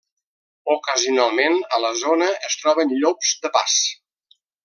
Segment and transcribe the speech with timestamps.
[0.75, 3.77] Ocasionalment, a la zona, es troben llops de pas.